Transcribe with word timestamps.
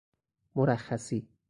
مرخصی 0.55 1.27